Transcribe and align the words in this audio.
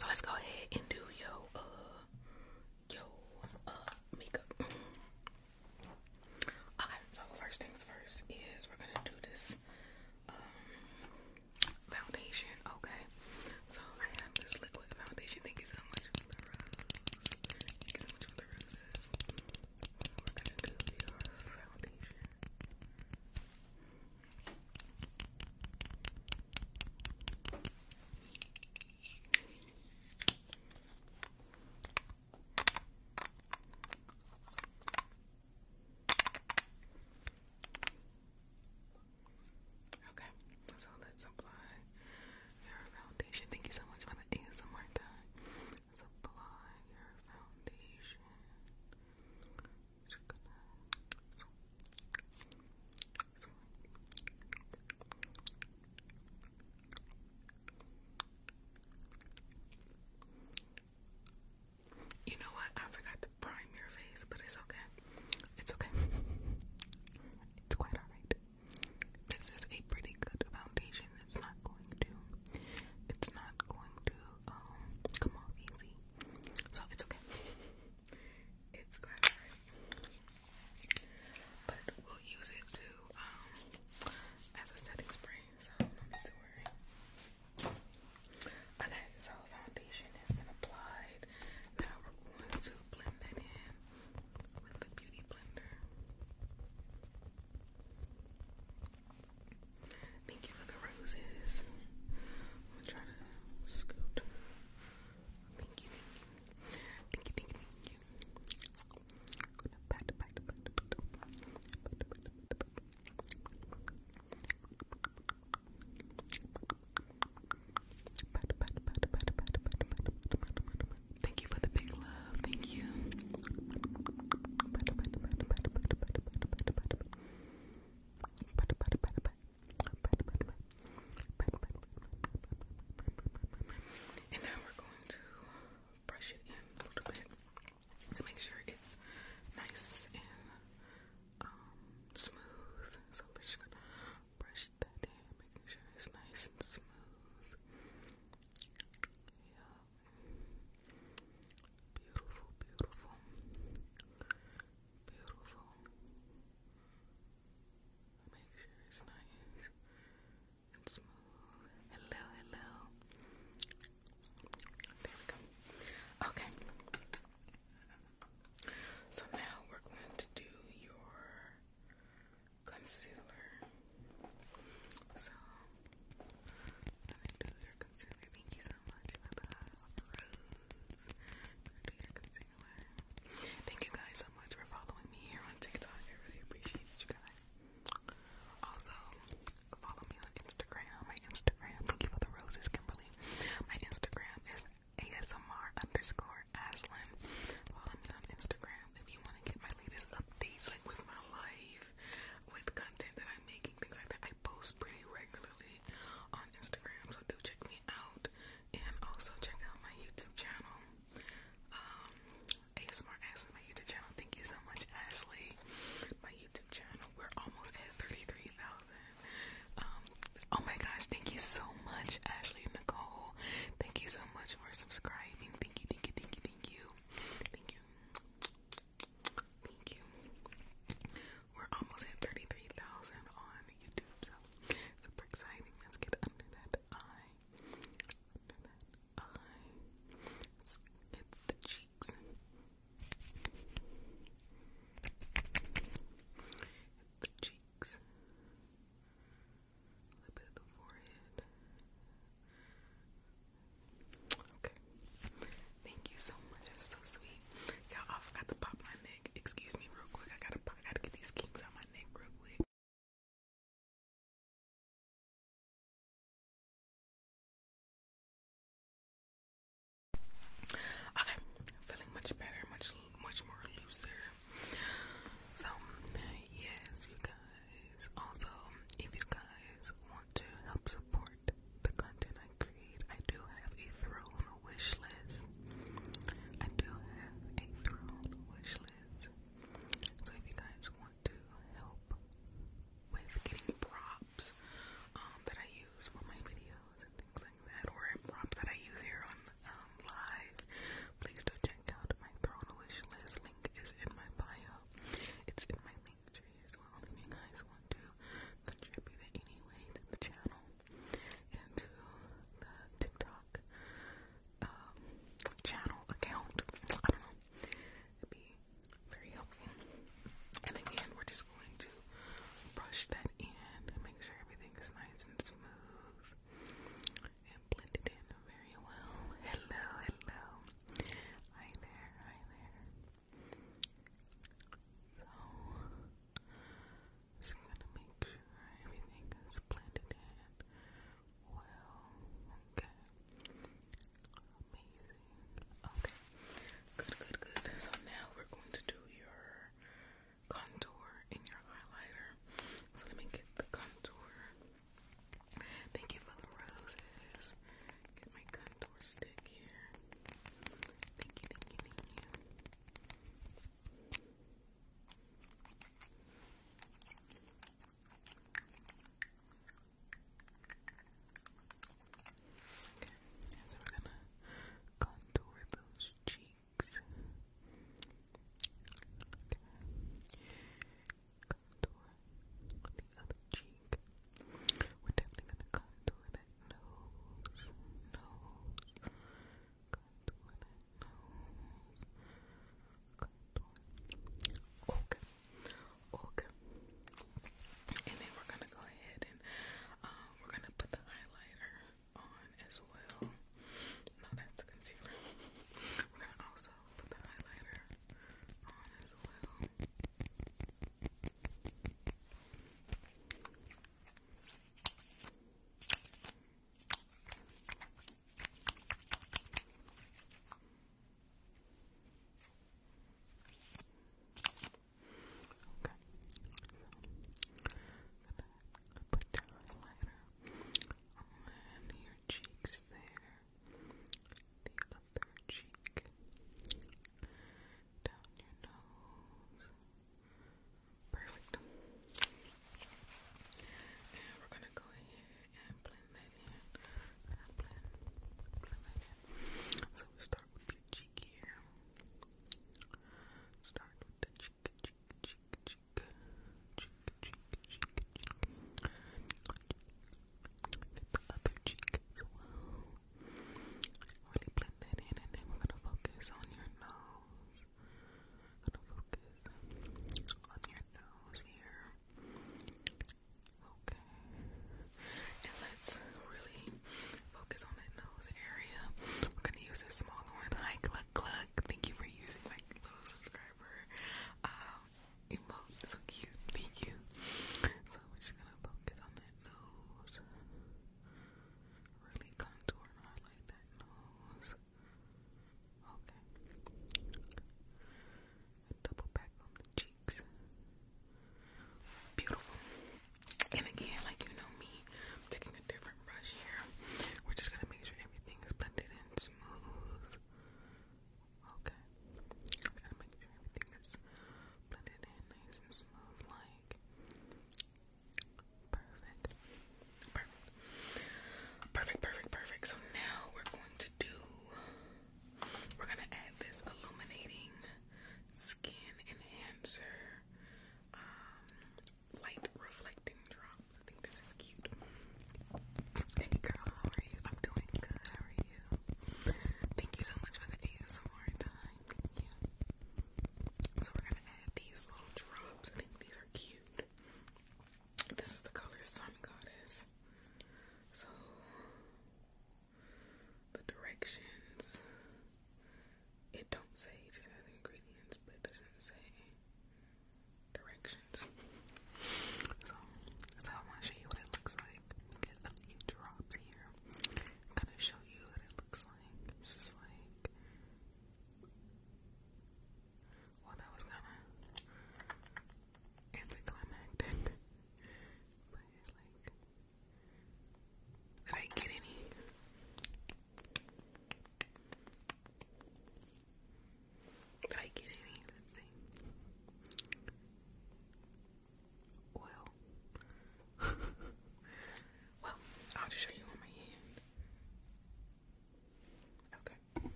So 0.00 0.06
let's 0.08 0.22
go 0.22 0.32
ahead. 0.32 0.59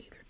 either 0.00 0.29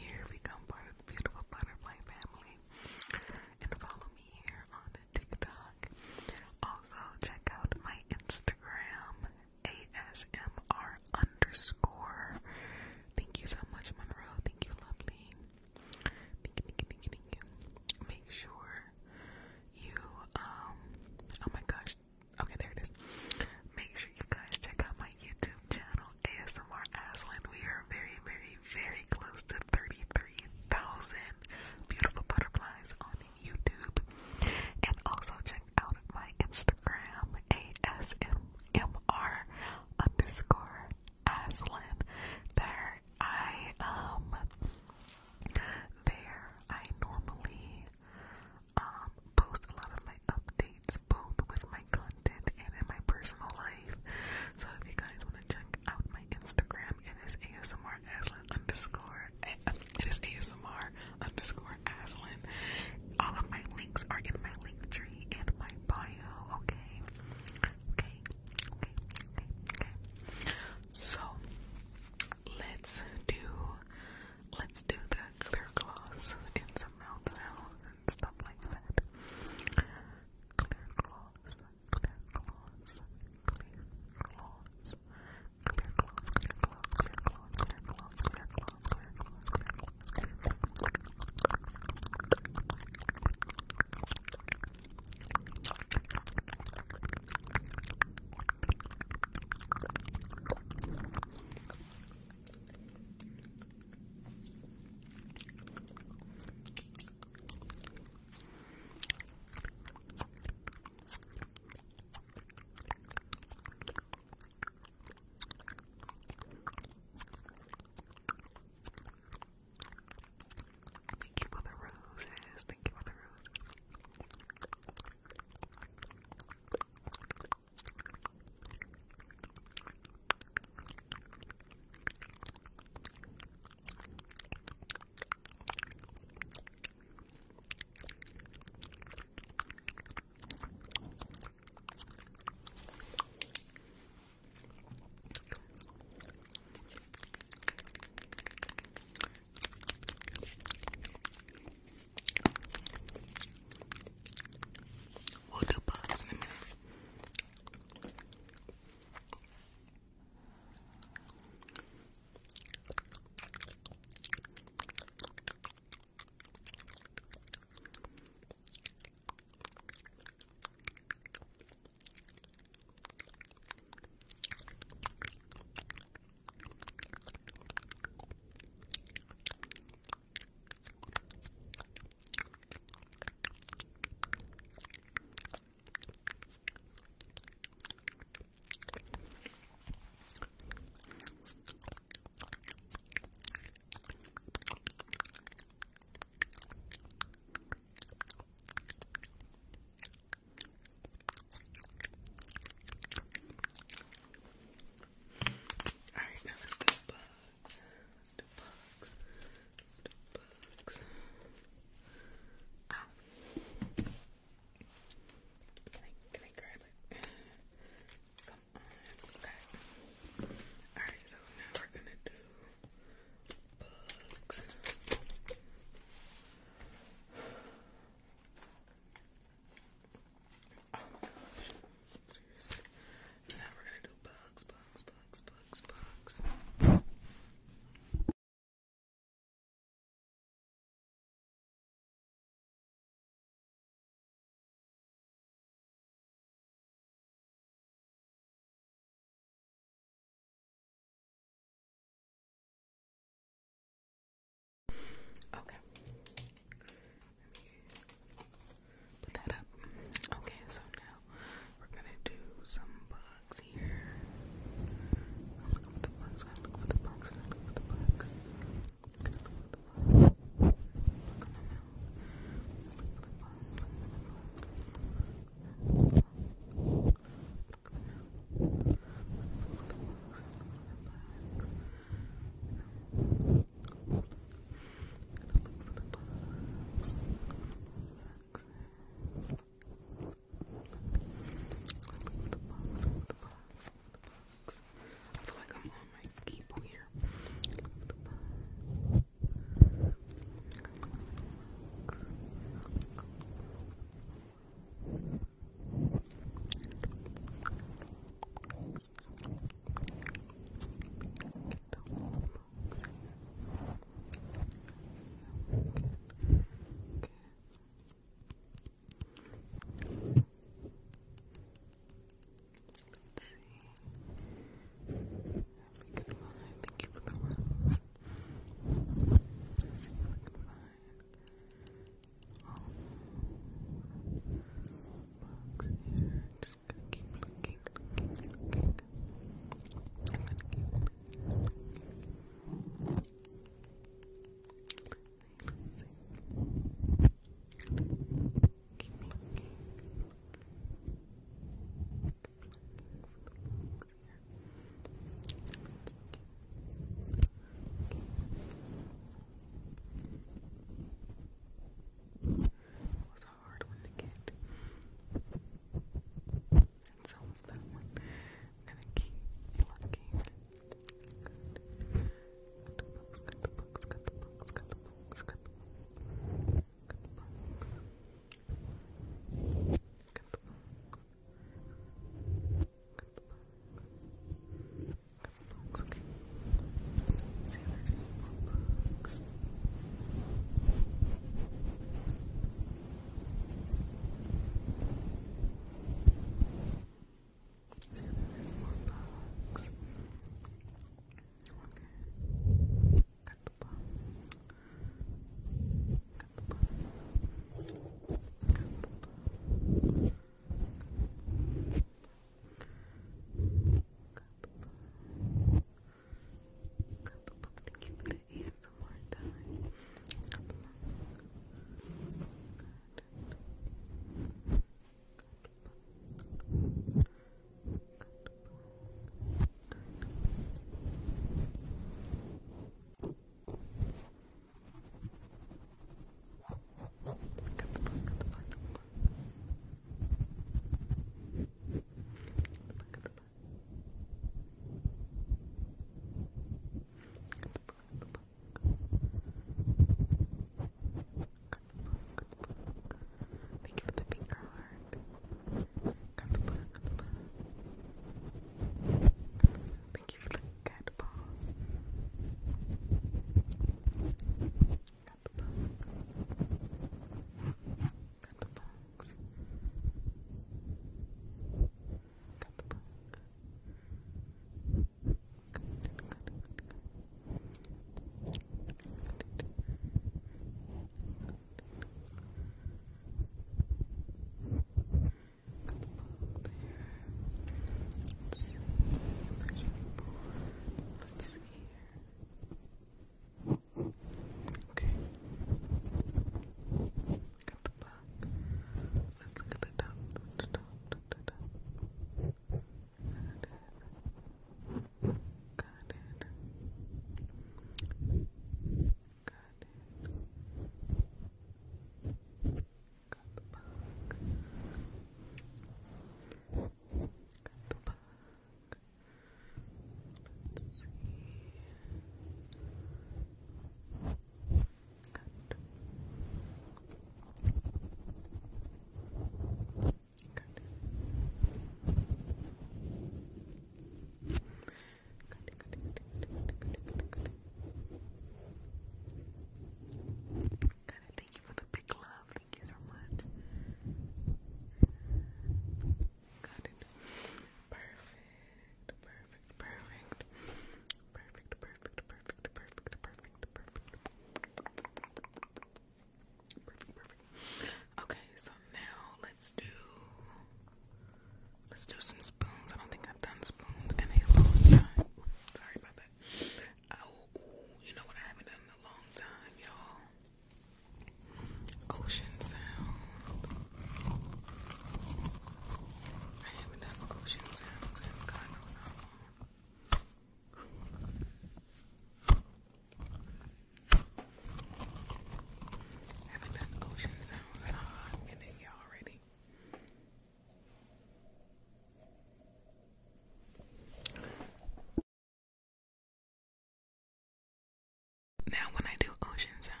Now, 598.71 598.87
when 598.93 599.05
I 599.05 599.15
do 599.19 599.27
ocean 599.43 599.71
sounds, 599.81 600.00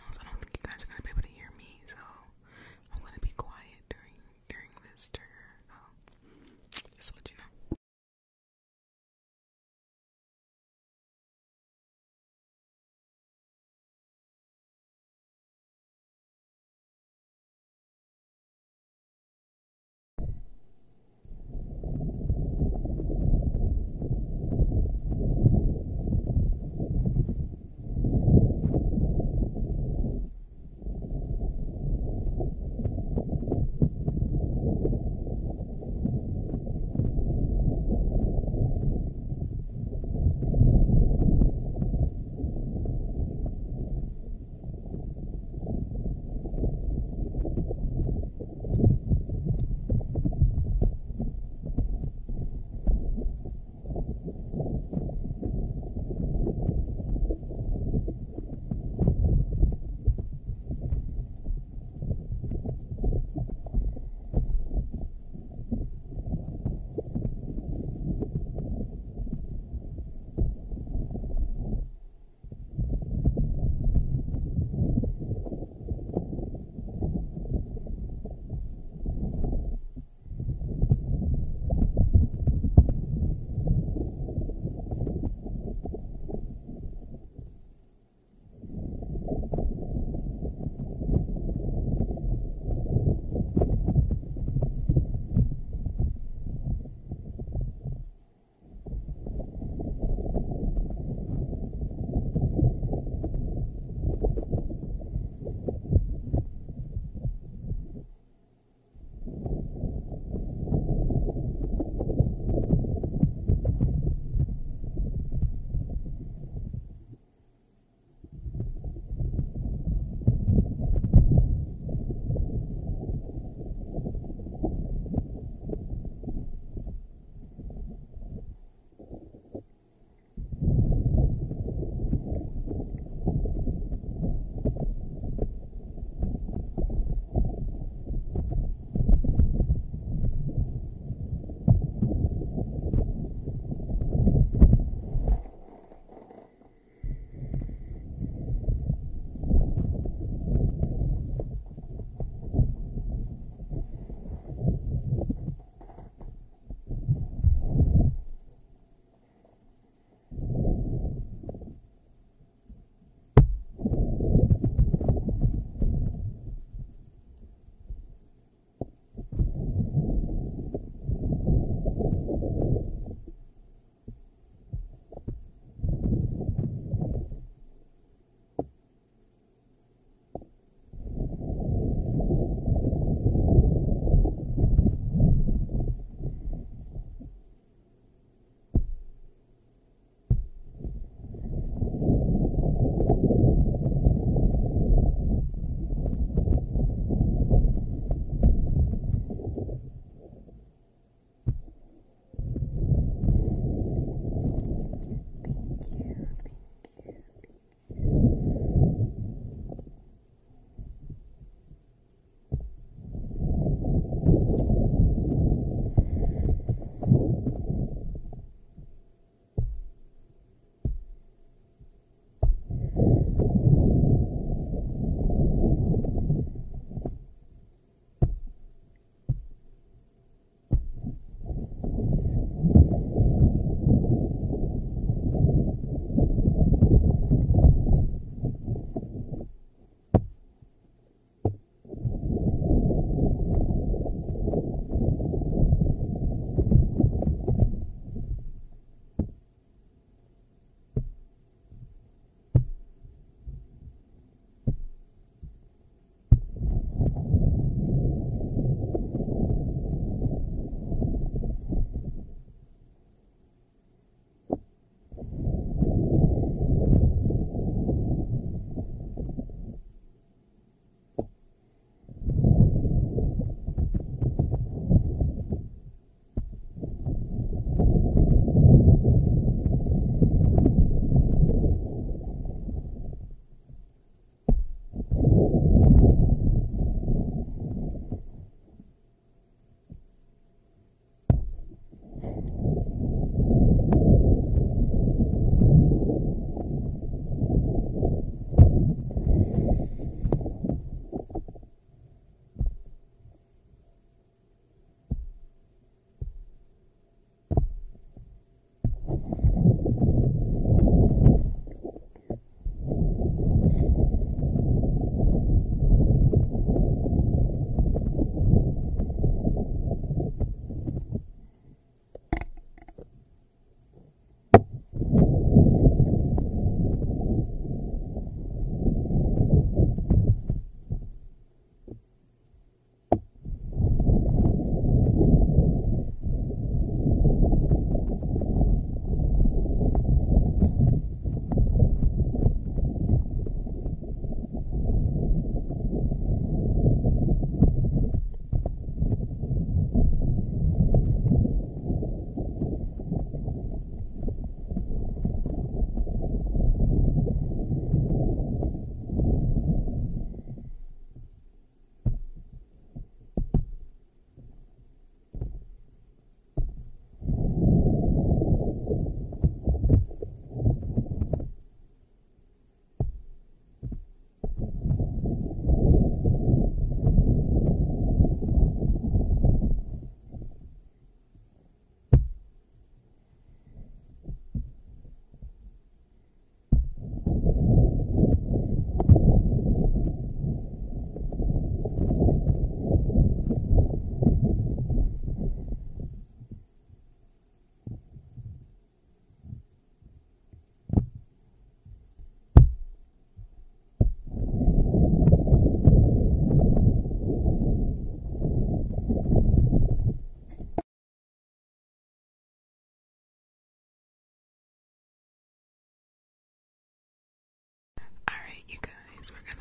things 419.21 419.31
we're 419.31 419.51
gonna 419.51 419.60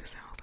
exactly 0.00 0.30
what 0.30 0.39